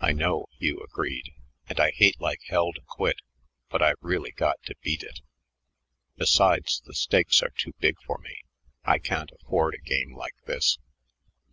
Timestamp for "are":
7.44-7.50